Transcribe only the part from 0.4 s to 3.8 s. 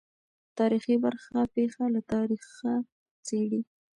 تاریخي برخه پېښه له تاریخه څېړي.